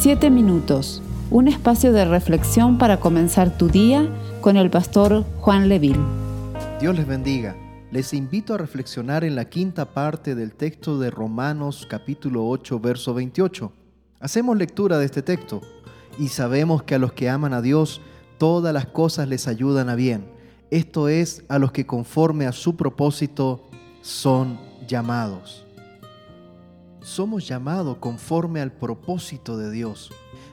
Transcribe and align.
Siete 0.00 0.30
minutos, 0.30 1.02
un 1.28 1.48
espacio 1.48 1.92
de 1.92 2.04
reflexión 2.04 2.78
para 2.78 3.00
comenzar 3.00 3.58
tu 3.58 3.66
día 3.66 4.08
con 4.40 4.56
el 4.56 4.70
pastor 4.70 5.24
Juan 5.40 5.68
Leville. 5.68 5.98
Dios 6.80 6.96
les 6.96 7.04
bendiga. 7.04 7.56
Les 7.90 8.14
invito 8.14 8.54
a 8.54 8.58
reflexionar 8.58 9.24
en 9.24 9.34
la 9.34 9.46
quinta 9.46 9.86
parte 9.86 10.36
del 10.36 10.54
texto 10.54 11.00
de 11.00 11.10
Romanos 11.10 11.84
capítulo 11.90 12.46
8, 12.46 12.78
verso 12.78 13.12
28. 13.12 13.72
Hacemos 14.20 14.56
lectura 14.56 14.98
de 14.98 15.06
este 15.06 15.22
texto 15.22 15.62
y 16.16 16.28
sabemos 16.28 16.84
que 16.84 16.94
a 16.94 17.00
los 17.00 17.12
que 17.12 17.28
aman 17.28 17.52
a 17.52 17.60
Dios, 17.60 18.00
todas 18.38 18.72
las 18.72 18.86
cosas 18.86 19.26
les 19.26 19.48
ayudan 19.48 19.88
a 19.88 19.96
bien. 19.96 20.26
Esto 20.70 21.08
es, 21.08 21.42
a 21.48 21.58
los 21.58 21.72
que 21.72 21.86
conforme 21.86 22.46
a 22.46 22.52
su 22.52 22.76
propósito 22.76 23.68
son 24.00 24.60
llamados 24.86 25.67
somos 27.08 27.48
llamados 27.48 27.96
conforme 27.98 28.60
al 28.60 28.70
propósito 28.70 29.56
de 29.56 29.70
Dios. 29.70 30.10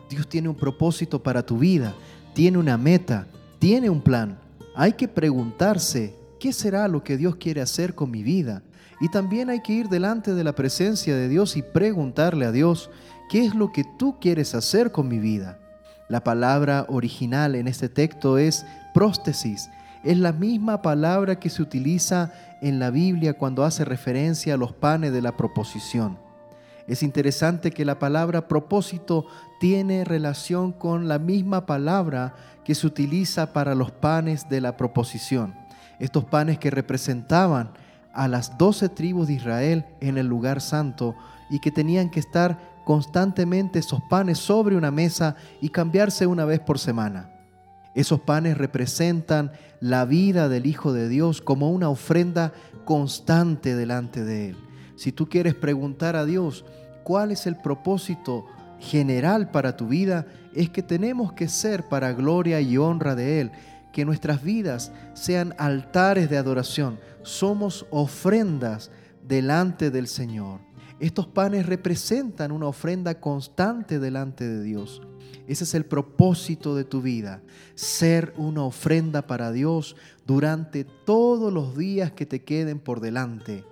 Dios 0.09 0.27
tiene 0.27 0.49
un 0.49 0.55
propósito 0.55 1.21
para 1.21 1.45
tu 1.45 1.57
vida, 1.57 1.93
tiene 2.34 2.57
una 2.57 2.77
meta, 2.77 3.27
tiene 3.59 3.89
un 3.89 4.02
plan. 4.02 4.39
Hay 4.76 4.93
que 4.93 5.07
preguntarse, 5.07 6.15
¿qué 6.39 6.53
será 6.53 6.88
lo 6.88 7.03
que 7.03 7.17
Dios 7.17 7.35
quiere 7.35 7.62
hacer 7.62 7.93
con 7.93 8.09
mi 8.09 8.23
vida? 8.23 8.63
Y 9.02 9.09
también 9.09 9.49
hay 9.49 9.62
que 9.62 9.73
ir 9.73 9.89
delante 9.89 10.34
de 10.34 10.43
la 10.43 10.55
presencia 10.55 11.15
de 11.15 11.27
Dios 11.27 11.57
y 11.57 11.62
preguntarle 11.62 12.45
a 12.45 12.52
Dios, 12.52 12.90
¿qué 13.29 13.45
es 13.45 13.53
lo 13.53 13.73
que 13.73 13.84
tú 13.99 14.17
quieres 14.20 14.55
hacer 14.55 14.91
con 14.91 15.09
mi 15.09 15.20
vida? 15.20 15.59
La 16.07 16.23
palabra 16.23 16.85
original 16.87 17.55
en 17.55 17.67
este 17.67 17.90
texto 17.90 18.37
es 18.37 18.65
próstesis. 18.93 19.70
Es 20.03 20.17
la 20.17 20.31
misma 20.31 20.81
palabra 20.81 21.37
que 21.37 21.49
se 21.49 21.62
utiliza 21.62 22.31
en 22.62 22.79
la 22.79 22.91
Biblia 22.91 23.34
cuando 23.34 23.65
hace 23.65 23.84
referencia 23.84 24.53
a 24.53 24.57
los 24.57 24.71
panes 24.71 25.12
de 25.12 25.21
la 25.21 25.35
proposición. 25.35 26.23
Es 26.88 27.02
interesante 27.02 27.71
que 27.71 27.85
la 27.85 27.98
palabra 27.98 28.48
propósito 28.48 29.26
tiene 29.59 30.04
relación 30.04 30.71
con 30.71 31.07
la 31.07 31.18
misma 31.18 31.65
palabra 31.65 32.35
que 32.63 32.76
se 32.76 32.85
utiliza 32.85 33.54
para 33.54 33.73
los 33.73 33.91
panes 33.91 34.48
de 34.49 34.62
la 34.62 34.77
proposición. 34.77 35.55
Estos 35.99 36.26
panes 36.26 36.59
que 36.59 36.70
representaban 36.70 37.71
a 38.13 38.27
las 38.27 38.57
doce 38.57 38.90
tribus 38.90 39.27
de 39.27 39.34
Israel 39.34 39.85
en 39.99 40.18
el 40.18 40.27
lugar 40.27 40.62
santo 40.62 41.15
y 41.49 41.59
que 41.59 41.71
tenían 41.71 42.09
que 42.09 42.20
estar 42.20 42.59
constantemente 42.85 43.79
esos 43.79 44.02
panes 44.09 44.37
sobre 44.37 44.77
una 44.77 44.91
mesa 44.91 45.35
y 45.62 45.70
cambiarse 45.70 46.27
una 46.27 46.46
vez 46.46 46.59
por 46.59 46.77
semana. 46.77 47.31
Esos 47.96 48.20
panes 48.20 48.57
representan 48.57 49.52
la 49.79 50.05
vida 50.05 50.49
del 50.49 50.65
Hijo 50.65 50.93
de 50.93 51.09
Dios 51.09 51.41
como 51.41 51.71
una 51.71 51.90
ofrenda 51.90 52.54
constante 52.84 53.76
delante 53.76 54.24
de 54.24 54.49
Él. 54.49 54.57
Si 54.96 55.12
tú 55.12 55.27
quieres 55.27 55.55
preguntar 55.55 56.15
a 56.15 56.26
Dios 56.26 56.65
cuál 57.05 57.31
es 57.31 57.45
el 57.45 57.55
propósito 57.55 58.48
general 58.79 59.51
para 59.51 59.77
tu 59.77 59.87
vida, 59.87 60.25
es 60.55 60.71
que 60.71 60.81
tenemos 60.81 61.34
que 61.34 61.47
ser 61.47 61.87
para 61.87 62.13
gloria 62.13 62.59
y 62.62 62.77
honra 62.77 63.13
de 63.13 63.41
Él, 63.41 63.51
que 63.93 64.06
nuestras 64.06 64.41
vidas 64.41 64.91
sean 65.13 65.53
altares 65.59 66.31
de 66.31 66.38
adoración, 66.38 67.00
somos 67.22 67.85
ofrendas 67.91 68.89
delante 69.25 69.91
del 69.91 70.07
Señor. 70.07 70.62
Estos 71.00 71.28
panes 71.28 71.67
representan 71.67 72.51
una 72.51 72.66
ofrenda 72.66 73.19
constante 73.19 74.00
delante 74.00 74.47
de 74.47 74.63
Dios. 74.63 75.03
Ese 75.47 75.63
es 75.63 75.75
el 75.75 75.85
propósito 75.85 76.75
de 76.75 76.85
tu 76.85 77.03
vida, 77.03 77.44
ser 77.75 78.34
una 78.35 78.63
ofrenda 78.63 79.28
para 79.28 79.51
Dios 79.51 79.95
durante 80.25 80.85
todos 80.85 81.53
los 81.53 81.78
días 81.78 82.12
que 82.13 82.25
te 82.25 82.44
queden 82.44 82.79
por 82.79 83.00
delante 83.00 83.63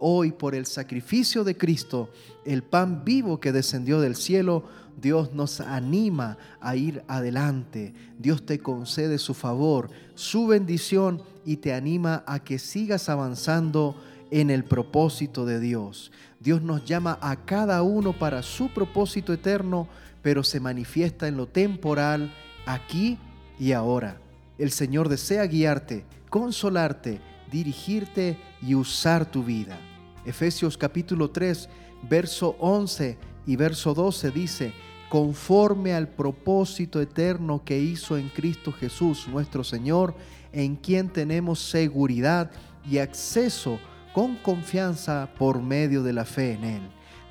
hoy 0.00 0.32
por 0.32 0.54
el 0.54 0.66
sacrificio 0.66 1.44
de 1.44 1.56
Cristo, 1.56 2.10
el 2.44 2.62
pan 2.62 3.04
vivo 3.04 3.38
que 3.38 3.52
descendió 3.52 4.00
del 4.00 4.16
cielo, 4.16 4.64
Dios 5.00 5.32
nos 5.32 5.60
anima 5.60 6.36
a 6.60 6.76
ir 6.76 7.02
adelante. 7.06 7.94
Dios 8.18 8.44
te 8.44 8.58
concede 8.58 9.18
su 9.18 9.34
favor, 9.34 9.90
su 10.14 10.46
bendición 10.46 11.22
y 11.44 11.58
te 11.58 11.72
anima 11.72 12.24
a 12.26 12.40
que 12.40 12.58
sigas 12.58 13.08
avanzando 13.08 13.96
en 14.30 14.50
el 14.50 14.64
propósito 14.64 15.46
de 15.46 15.60
Dios. 15.60 16.12
Dios 16.40 16.62
nos 16.62 16.84
llama 16.84 17.18
a 17.20 17.44
cada 17.44 17.82
uno 17.82 18.18
para 18.18 18.42
su 18.42 18.72
propósito 18.72 19.32
eterno, 19.32 19.88
pero 20.22 20.42
se 20.42 20.60
manifiesta 20.60 21.28
en 21.28 21.36
lo 21.36 21.46
temporal, 21.46 22.32
aquí 22.66 23.18
y 23.58 23.72
ahora. 23.72 24.20
El 24.58 24.70
Señor 24.70 25.08
desea 25.08 25.46
guiarte, 25.46 26.04
consolarte, 26.28 27.20
dirigirte 27.50 28.38
y 28.62 28.74
usar 28.74 29.30
tu 29.30 29.42
vida. 29.42 29.78
Efesios 30.24 30.76
capítulo 30.76 31.30
3, 31.30 31.68
verso 32.08 32.56
11 32.58 33.16
y 33.46 33.56
verso 33.56 33.94
12 33.94 34.30
dice, 34.30 34.72
conforme 35.08 35.94
al 35.94 36.08
propósito 36.08 37.00
eterno 37.00 37.64
que 37.64 37.78
hizo 37.78 38.16
en 38.16 38.28
Cristo 38.28 38.72
Jesús 38.72 39.26
nuestro 39.28 39.64
Señor, 39.64 40.14
en 40.52 40.76
quien 40.76 41.08
tenemos 41.08 41.58
seguridad 41.58 42.50
y 42.88 42.98
acceso 42.98 43.78
con 44.12 44.36
confianza 44.36 45.28
por 45.38 45.62
medio 45.62 46.02
de 46.02 46.12
la 46.12 46.24
fe 46.24 46.52
en 46.52 46.64
Él. 46.64 46.82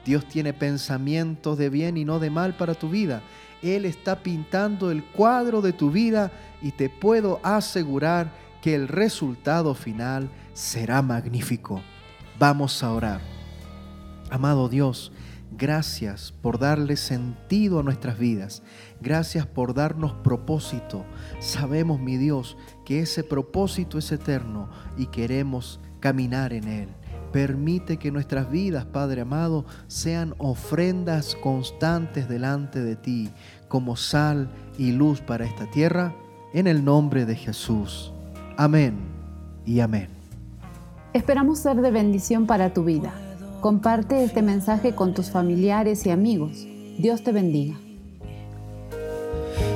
Dios 0.05 0.25
tiene 0.27 0.53
pensamientos 0.53 1.57
de 1.57 1.69
bien 1.69 1.97
y 1.97 2.05
no 2.05 2.19
de 2.19 2.29
mal 2.29 2.55
para 2.55 2.73
tu 2.73 2.89
vida. 2.89 3.21
Él 3.61 3.85
está 3.85 4.23
pintando 4.23 4.89
el 4.91 5.03
cuadro 5.03 5.61
de 5.61 5.73
tu 5.73 5.91
vida 5.91 6.31
y 6.61 6.71
te 6.71 6.89
puedo 6.89 7.39
asegurar 7.43 8.31
que 8.61 8.75
el 8.75 8.87
resultado 8.87 9.75
final 9.75 10.29
será 10.53 11.01
magnífico. 11.01 11.81
Vamos 12.39 12.83
a 12.83 12.93
orar. 12.93 13.19
Amado 14.31 14.69
Dios, 14.69 15.11
gracias 15.57 16.33
por 16.41 16.57
darle 16.57 16.95
sentido 16.95 17.79
a 17.79 17.83
nuestras 17.83 18.17
vidas. 18.17 18.63
Gracias 19.01 19.45
por 19.45 19.73
darnos 19.73 20.13
propósito. 20.13 21.03
Sabemos, 21.41 21.99
mi 21.99 22.15
Dios, 22.15 22.55
que 22.85 23.01
ese 23.01 23.25
propósito 23.25 23.97
es 23.97 24.09
eterno 24.13 24.69
y 24.97 25.07
queremos 25.07 25.81
caminar 25.99 26.53
en 26.53 26.69
él. 26.69 26.89
Permite 27.33 27.97
que 27.97 28.09
nuestras 28.09 28.49
vidas, 28.49 28.85
Padre 28.85 29.21
amado, 29.21 29.65
sean 29.87 30.33
ofrendas 30.37 31.35
constantes 31.35 32.29
delante 32.29 32.81
de 32.81 32.95
ti, 32.95 33.29
como 33.67 33.97
sal 33.97 34.49
y 34.77 34.93
luz 34.93 35.19
para 35.19 35.43
esta 35.43 35.69
tierra, 35.69 36.15
en 36.53 36.67
el 36.67 36.85
nombre 36.85 37.25
de 37.25 37.35
Jesús. 37.35 38.13
Amén 38.55 38.97
y 39.65 39.81
amén. 39.81 40.18
Esperamos 41.13 41.57
ser 41.59 41.77
de 41.81 41.89
bendición 41.89 42.45
para 42.45 42.71
tu 42.71 42.83
vida. 42.83 43.11
Comparte 43.61 44.23
este 44.23 44.43
mensaje 44.43 44.93
con 44.93 45.15
tus 45.15 45.31
familiares 45.31 46.05
y 46.05 46.11
amigos. 46.11 46.67
Dios 46.99 47.23
te 47.23 47.31
bendiga. 47.31 47.75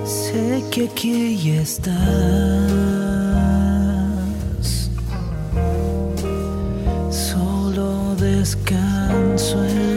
Sé 0.05 0.63
que 0.71 0.85
aquí 0.85 1.49
estás. 1.49 1.95
Solo 7.09 8.15
descanso 8.15 9.65
en 9.65 9.92